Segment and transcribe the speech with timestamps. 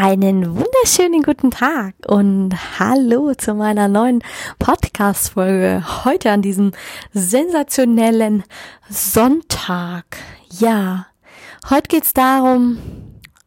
[0.00, 4.22] Einen wunderschönen guten Tag und hallo zu meiner neuen
[4.60, 6.70] Podcast-Folge heute an diesem
[7.12, 8.44] sensationellen
[8.88, 10.04] Sonntag.
[10.50, 11.08] Ja,
[11.68, 12.78] heute geht's darum,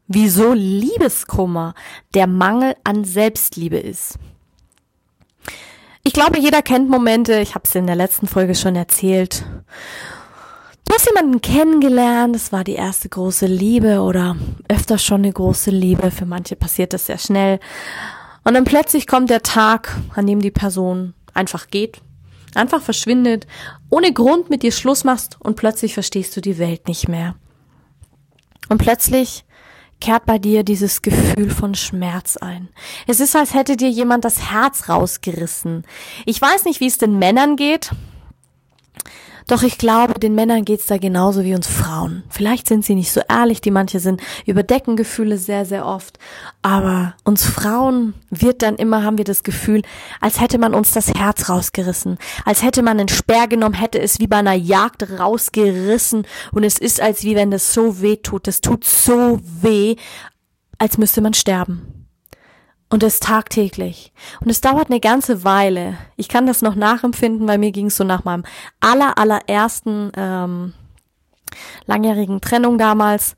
[0.07, 1.73] wieso Liebeskummer
[2.15, 4.19] der Mangel an Selbstliebe ist.
[6.03, 9.45] Ich glaube, jeder kennt Momente, ich habe es in der letzten Folge schon erzählt,
[10.85, 14.35] Du hast jemanden kennengelernt, es war die erste große Liebe oder
[14.67, 16.11] öfter schon eine große Liebe.
[16.11, 17.59] Für manche passiert das sehr schnell.
[18.43, 22.01] Und dann plötzlich kommt der Tag, an dem die Person einfach geht,
[22.55, 23.47] einfach verschwindet,
[23.89, 27.35] ohne Grund mit dir Schluss machst und plötzlich verstehst du die Welt nicht mehr.
[28.69, 29.45] Und plötzlich
[29.99, 32.69] kehrt bei dir dieses Gefühl von Schmerz ein.
[33.07, 35.83] Es ist, als hätte dir jemand das Herz rausgerissen.
[36.25, 37.91] Ich weiß nicht, wie es den Männern geht.
[39.51, 42.23] Doch ich glaube, den Männern geht's da genauso wie uns Frauen.
[42.29, 46.19] Vielleicht sind sie nicht so ehrlich, die manche sind, überdecken Gefühle sehr, sehr oft.
[46.61, 49.81] Aber uns Frauen wird dann immer, haben wir das Gefühl,
[50.21, 52.17] als hätte man uns das Herz rausgerissen.
[52.45, 56.25] Als hätte man einen Speer genommen, hätte es wie bei einer Jagd rausgerissen.
[56.53, 58.47] Und es ist, als wie wenn das so weh tut.
[58.47, 59.97] Das tut so weh,
[60.77, 62.00] als müsste man sterben.
[62.91, 64.11] Und es tagtäglich.
[64.41, 65.97] Und es dauert eine ganze Weile.
[66.17, 68.43] Ich kann das noch nachempfinden, weil mir ging es so nach meinem
[68.81, 70.73] aller, allerersten ähm,
[71.85, 73.37] langjährigen Trennung damals.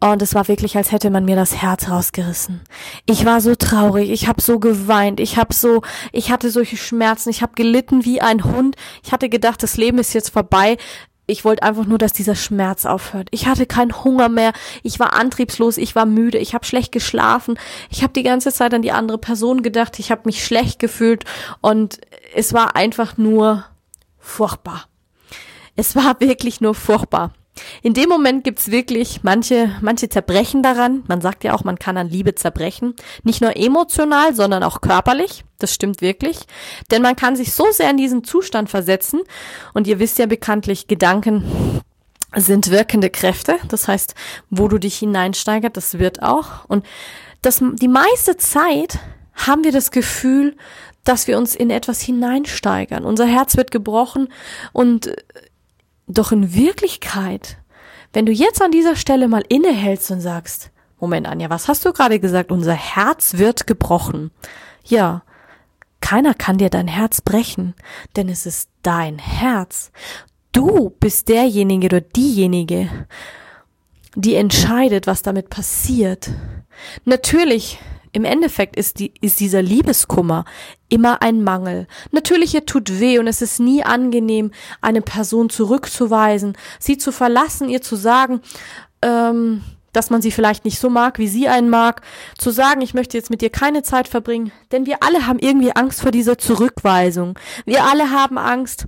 [0.00, 2.62] Und es war wirklich, als hätte man mir das Herz rausgerissen.
[3.04, 7.28] Ich war so traurig, ich habe so geweint, ich habe so, ich hatte solche Schmerzen,
[7.28, 8.74] ich habe gelitten wie ein Hund.
[9.02, 10.78] Ich hatte gedacht, das Leben ist jetzt vorbei
[11.26, 13.28] ich wollte einfach nur, dass dieser Schmerz aufhört.
[13.30, 14.52] Ich hatte keinen Hunger mehr,
[14.82, 17.58] ich war antriebslos, ich war müde, ich habe schlecht geschlafen,
[17.90, 21.24] ich habe die ganze Zeit an die andere Person gedacht, ich habe mich schlecht gefühlt
[21.60, 22.00] und
[22.34, 23.64] es war einfach nur
[24.18, 24.86] furchtbar.
[25.76, 27.32] Es war wirklich nur furchtbar.
[27.82, 31.04] In dem Moment gibt's wirklich manche, manche zerbrechen daran.
[31.06, 32.94] Man sagt ja auch, man kann an Liebe zerbrechen.
[33.22, 35.44] Nicht nur emotional, sondern auch körperlich.
[35.58, 36.40] Das stimmt wirklich.
[36.90, 39.20] Denn man kann sich so sehr in diesen Zustand versetzen.
[39.72, 41.80] Und ihr wisst ja bekanntlich, Gedanken
[42.34, 43.58] sind wirkende Kräfte.
[43.68, 44.14] Das heißt,
[44.50, 46.64] wo du dich hineinsteigert, das wird auch.
[46.66, 46.84] Und
[47.42, 48.98] das, die meiste Zeit
[49.34, 50.56] haben wir das Gefühl,
[51.04, 53.04] dass wir uns in etwas hineinsteigern.
[53.04, 54.28] Unser Herz wird gebrochen
[54.72, 55.14] und
[56.06, 57.58] doch in Wirklichkeit,
[58.12, 60.70] wenn du jetzt an dieser Stelle mal innehältst und sagst,
[61.00, 62.52] Moment, Anja, was hast du gerade gesagt?
[62.52, 64.30] Unser Herz wird gebrochen.
[64.84, 65.22] Ja,
[66.00, 67.74] keiner kann dir dein Herz brechen,
[68.16, 69.90] denn es ist dein Herz.
[70.52, 72.88] Du bist derjenige oder diejenige,
[74.14, 76.30] die entscheidet, was damit passiert.
[77.04, 77.78] Natürlich
[78.14, 80.44] im Endeffekt ist, die, ist dieser Liebeskummer
[80.88, 81.88] immer ein Mangel.
[82.12, 87.68] Natürlich, er tut weh und es ist nie angenehm, eine Person zurückzuweisen, sie zu verlassen,
[87.68, 88.40] ihr zu sagen,
[89.02, 92.02] ähm, dass man sie vielleicht nicht so mag, wie sie einen mag,
[92.38, 95.74] zu sagen, ich möchte jetzt mit dir keine Zeit verbringen, denn wir alle haben irgendwie
[95.74, 97.38] Angst vor dieser Zurückweisung.
[97.64, 98.86] Wir alle haben Angst,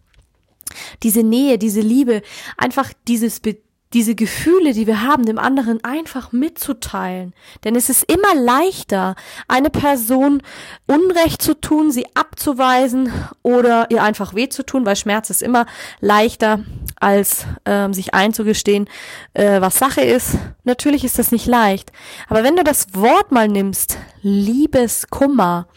[1.03, 2.23] diese Nähe, diese Liebe,
[2.57, 3.57] einfach dieses Be
[3.93, 7.35] diese Gefühle, die wir haben, dem anderen einfach mitzuteilen.
[7.65, 9.15] Denn es ist immer leichter,
[9.49, 10.43] eine Person
[10.87, 15.67] Unrecht zu tun, sie abzuweisen oder ihr einfach weh zu tun, weil Schmerz ist immer
[16.01, 16.61] leichter,
[16.99, 18.89] als ähm, sich einzugestehen,
[19.35, 20.37] äh, was Sache ist.
[20.65, 21.93] Natürlich ist das nicht leicht.
[22.29, 25.69] Aber wenn du das Wort mal nimmst, Liebeskummer,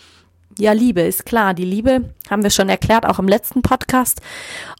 [0.60, 1.54] ja, Liebe ist klar.
[1.54, 4.22] Die Liebe haben wir schon erklärt, auch im letzten Podcast.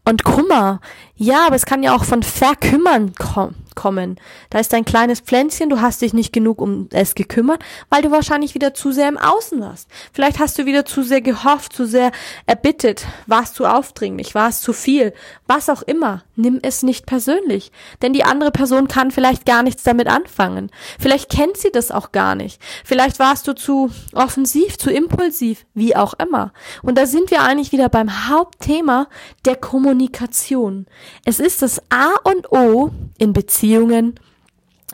[0.04, 0.80] Und Kummer,
[1.16, 4.20] ja, aber es kann ja auch von Verkümmern kommen kommen.
[4.50, 8.10] Da ist ein kleines Pflänzchen, du hast dich nicht genug um es gekümmert, weil du
[8.10, 9.88] wahrscheinlich wieder zu sehr im Außen warst.
[10.12, 12.12] Vielleicht hast du wieder zu sehr gehofft, zu sehr
[12.44, 15.14] erbittet, warst zu aufdringlich, war es zu viel,
[15.46, 16.24] was auch immer.
[16.36, 17.72] Nimm es nicht persönlich,
[18.02, 20.70] denn die andere Person kann vielleicht gar nichts damit anfangen.
[20.98, 22.60] Vielleicht kennt sie das auch gar nicht.
[22.84, 26.52] Vielleicht warst du zu offensiv, zu impulsiv, wie auch immer.
[26.82, 29.06] Und da sind wir eigentlich wieder beim Hauptthema
[29.46, 30.84] der Kommunikation.
[31.24, 34.18] Es ist das A und O in Beziehungen Beziehungen,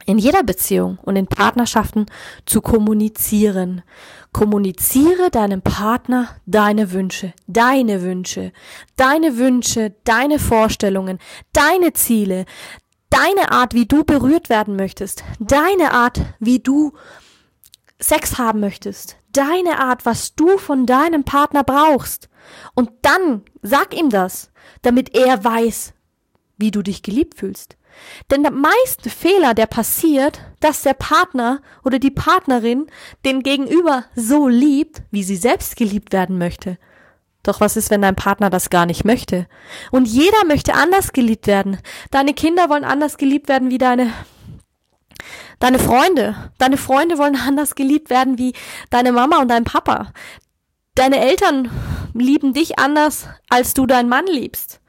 [0.05, 2.05] in jeder Beziehung und in Partnerschaften
[2.45, 3.83] zu kommunizieren.
[4.33, 8.53] Kommuniziere deinem Partner deine Wünsche, deine Wünsche,
[8.97, 11.19] deine Wünsche, deine Vorstellungen,
[11.55, 12.45] deine Ziele,
[13.09, 16.93] deine Art, wie du berührt werden möchtest, deine Art, wie du
[17.99, 22.29] Sex haben möchtest, deine Art, was du von deinem Partner brauchst.
[22.75, 24.51] Und dann sag ihm das,
[24.83, 25.95] damit er weiß,
[26.59, 27.79] wie du dich geliebt fühlst.
[28.31, 32.87] Denn der meiste Fehler, der passiert, dass der Partner oder die Partnerin
[33.25, 36.79] den Gegenüber so liebt, wie sie selbst geliebt werden möchte.
[37.43, 39.47] Doch was ist, wenn dein Partner das gar nicht möchte?
[39.93, 41.79] Und jeder möchte anders geliebt werden.
[42.11, 44.13] Deine Kinder wollen anders geliebt werden wie deine
[45.59, 48.53] Deine Freunde, deine Freunde wollen anders geliebt werden wie
[48.91, 50.13] deine Mama und dein Papa.
[50.95, 51.71] Deine Eltern
[52.13, 54.81] lieben dich anders, als du deinen Mann liebst.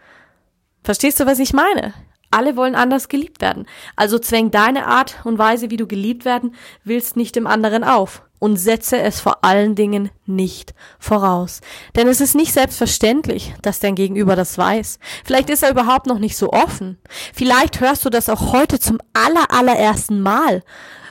[0.83, 1.93] Verstehst du, was ich meine?
[2.31, 3.65] Alle wollen anders geliebt werden.
[3.95, 8.23] Also zwäng deine Art und Weise, wie du geliebt werden willst, nicht im anderen auf
[8.39, 11.61] und setze es vor allen Dingen nicht voraus.
[11.95, 14.99] Denn es ist nicht selbstverständlich, dass dein Gegenüber das weiß.
[15.25, 16.97] Vielleicht ist er überhaupt noch nicht so offen.
[17.33, 20.63] Vielleicht hörst du das auch heute zum aller, allerersten Mal.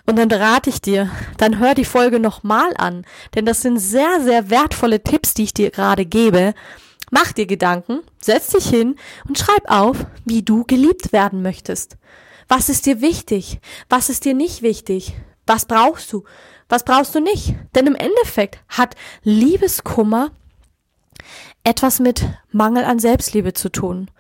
[0.09, 3.05] Und dann rate ich dir, dann hör die Folge nochmal an.
[3.35, 6.55] Denn das sind sehr, sehr wertvolle Tipps, die ich dir gerade gebe.
[7.11, 8.97] Mach dir Gedanken, setz dich hin
[9.29, 11.97] und schreib auf, wie du geliebt werden möchtest.
[12.49, 13.61] Was ist dir wichtig?
[13.89, 15.15] Was ist dir nicht wichtig?
[15.47, 16.25] Was brauchst du?
[16.69, 17.55] Was brauchst du nicht?
[17.75, 20.33] Denn im Endeffekt hat Liebeskummer
[21.63, 24.11] etwas mit Mangel an Selbstliebe zu tun.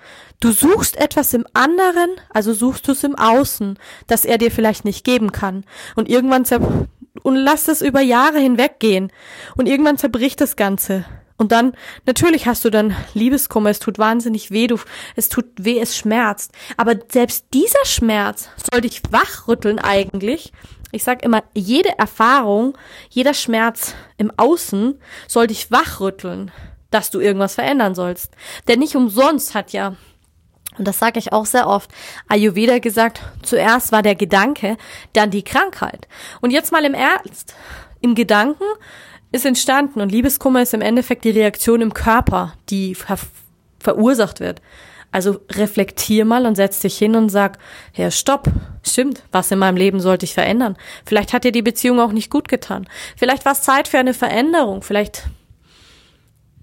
[0.41, 4.85] Du suchst etwas im anderen, also suchst du es im Außen, das er dir vielleicht
[4.85, 5.65] nicht geben kann.
[5.95, 6.61] Und irgendwann zer
[7.23, 9.11] und lass es über Jahre hinweg gehen.
[9.57, 11.05] Und irgendwann zerbricht das Ganze.
[11.39, 11.73] Und dann,
[12.07, 14.79] natürlich hast du dann Liebeskummer, es tut wahnsinnig weh, du,
[15.17, 16.53] es tut weh, es schmerzt.
[16.77, 20.53] Aber selbst dieser Schmerz soll dich wachrütteln eigentlich
[20.93, 22.77] ich sag immer, jede Erfahrung,
[23.11, 24.99] jeder Schmerz im Außen
[25.29, 26.51] soll dich wachrütteln,
[26.91, 28.33] dass du irgendwas verändern sollst.
[28.69, 29.97] Denn nicht umsonst hat ja,
[30.79, 31.91] und das sage ich auch sehr oft,
[32.29, 34.77] Ayurveda gesagt, zuerst war der Gedanke,
[35.13, 36.07] dann die Krankheit.
[36.41, 37.55] Und jetzt mal im Ernst.
[38.01, 38.65] Im Gedanken
[39.37, 43.19] ist entstanden und Liebeskummer ist im Endeffekt die Reaktion im Körper, die ver
[43.79, 44.61] verursacht wird.
[45.13, 47.59] Also reflektier mal und setz dich hin und sag,
[47.95, 48.49] ja, stopp,
[48.83, 50.77] stimmt, was in meinem Leben sollte ich verändern?
[51.05, 52.89] Vielleicht hat dir die Beziehung auch nicht gut getan.
[53.17, 54.83] Vielleicht war es Zeit für eine Veränderung.
[54.83, 55.29] Vielleicht,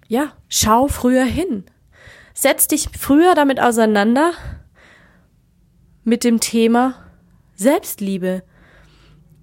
[0.07, 1.63] ja, schau früher hin.
[2.33, 4.33] Setz dich früher damit auseinander
[6.03, 6.95] mit dem Thema
[7.55, 8.43] Selbstliebe.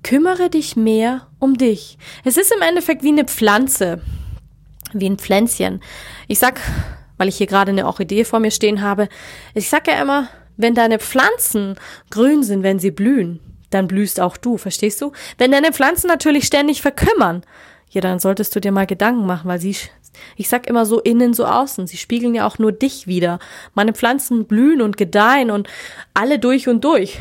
[0.02, 1.98] Kümmere dich mehr um dich.
[2.24, 4.00] Es ist im Endeffekt wie eine Pflanze,
[4.92, 5.80] wie ein Pflänzchen.
[6.26, 6.60] Ich sag
[7.20, 9.10] weil ich hier gerade eine Orchidee vor mir stehen habe.
[9.52, 11.76] Ich sag ja immer, wenn deine Pflanzen
[12.08, 15.12] grün sind, wenn sie blühen, dann blühst auch du, verstehst du?
[15.36, 17.42] Wenn deine Pflanzen natürlich ständig verkümmern,
[17.90, 19.76] ja, dann solltest du dir mal Gedanken machen, weil sie,
[20.36, 21.86] ich sag immer so innen, so außen.
[21.86, 23.38] Sie spiegeln ja auch nur dich wieder.
[23.74, 25.68] Meine Pflanzen blühen und gedeihen und
[26.14, 27.18] alle durch und durch.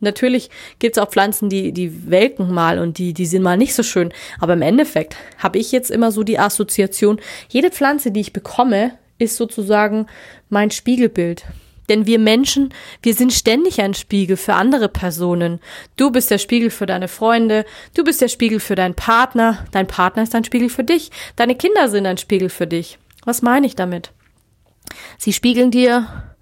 [0.00, 3.82] Natürlich gibt's auch Pflanzen, die, die welken mal und die, die sind mal nicht so
[3.82, 4.12] schön.
[4.38, 8.92] Aber im Endeffekt habe ich jetzt immer so die Assoziation, jede Pflanze, die ich bekomme,
[9.18, 10.06] ist sozusagen
[10.48, 11.44] mein Spiegelbild.
[11.88, 15.60] Denn wir Menschen, wir sind ständig ein Spiegel für andere Personen.
[15.96, 17.64] Du bist der Spiegel für deine Freunde,
[17.94, 21.54] du bist der Spiegel für deinen Partner, dein Partner ist ein Spiegel für dich, deine
[21.54, 22.98] Kinder sind ein Spiegel für dich.
[23.24, 24.12] Was meine ich damit?
[25.18, 26.34] Sie spiegeln dir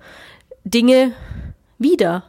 [0.64, 1.12] Dinge
[1.78, 2.25] wieder.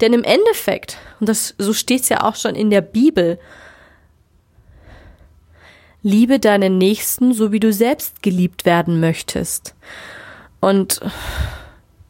[0.00, 3.38] Denn im Endeffekt, und das, so steht's ja auch schon in der Bibel,
[6.02, 9.74] liebe deinen Nächsten, so wie du selbst geliebt werden möchtest.
[10.60, 11.00] Und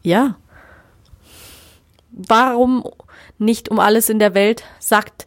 [0.03, 0.35] ja,
[2.11, 2.83] warum
[3.39, 5.25] nicht um alles in der Welt sagt,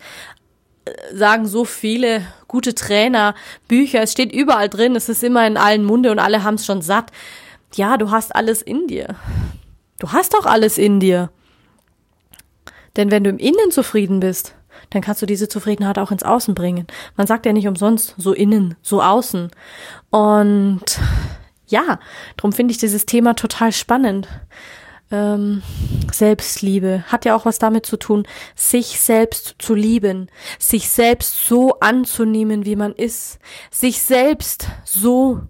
[1.13, 3.35] sagen so viele gute Trainer,
[3.69, 6.67] Bücher, es steht überall drin, es ist immer in allen Munde und alle haben es
[6.67, 7.11] schon satt.
[7.75, 9.17] Ja, du hast alles in dir.
[9.99, 11.31] Du hast doch alles in dir.
[12.97, 14.55] Denn wenn du im Innen zufrieden bist,
[14.91, 16.87] dann kannst du diese Zufriedenheit auch ins Außen bringen.
[17.17, 19.51] Man sagt ja nicht umsonst so innen, so außen.
[20.11, 21.01] Und
[21.67, 22.01] ja,
[22.37, 24.29] darum finde ich dieses Thema total spannend.
[25.13, 25.63] Ähm,
[26.13, 30.29] Selbstliebe hat ja auch was damit zu tun, sich selbst zu lieben,
[30.59, 33.39] sich selbst so anzunehmen, wie man ist,
[33.71, 35.41] sich selbst so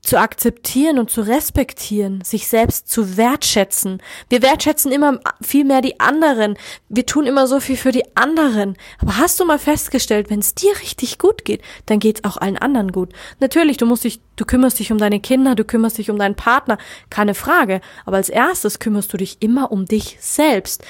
[0.00, 4.02] zu akzeptieren und zu respektieren, sich selbst zu wertschätzen.
[4.28, 6.56] Wir wertschätzen immer viel mehr die anderen.
[6.88, 8.76] Wir tun immer so viel für die anderen.
[8.98, 12.56] Aber hast du mal festgestellt, wenn es dir richtig gut geht, dann geht's auch allen
[12.56, 13.12] anderen gut.
[13.40, 16.36] Natürlich, du musst dich, du kümmerst dich um deine Kinder, du kümmerst dich um deinen
[16.36, 16.78] Partner,
[17.10, 17.80] keine Frage.
[18.06, 20.82] Aber als erstes kümmerst du dich immer um dich selbst.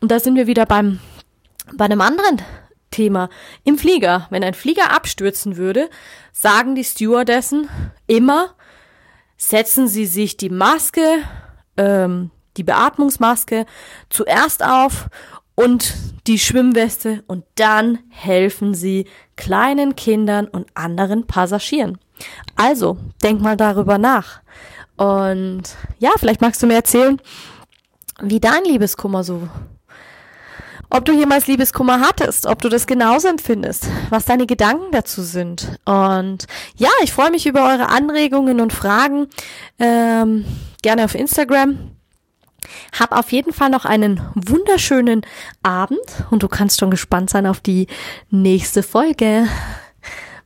[0.00, 1.00] Und da sind wir wieder beim,
[1.74, 2.40] bei einem anderen
[2.94, 3.28] Thema.
[3.64, 5.90] Im Flieger, wenn ein Flieger abstürzen würde,
[6.32, 7.68] sagen die Stewardessen
[8.06, 8.54] immer,
[9.36, 11.18] setzen Sie sich die Maske,
[11.76, 13.66] ähm, die Beatmungsmaske
[14.10, 15.08] zuerst auf
[15.56, 15.94] und
[16.26, 21.98] die Schwimmweste und dann helfen sie kleinen Kindern und anderen Passagieren.
[22.56, 24.40] Also, denk mal darüber nach.
[24.96, 25.62] Und
[25.98, 27.20] ja, vielleicht magst du mir erzählen,
[28.20, 29.48] wie dein Liebeskummer so
[30.94, 35.80] ob du jemals Liebeskummer hattest, ob du das genauso empfindest, was deine Gedanken dazu sind.
[35.84, 36.46] Und
[36.76, 39.26] ja, ich freue mich über eure Anregungen und Fragen.
[39.80, 40.44] Ähm,
[40.82, 41.90] gerne auf Instagram.
[42.96, 45.22] Hab auf jeden Fall noch einen wunderschönen
[45.64, 45.98] Abend
[46.30, 47.88] und du kannst schon gespannt sein auf die
[48.30, 49.48] nächste Folge.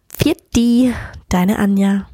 [0.08, 0.94] Viert die,
[1.28, 2.08] deine Anja.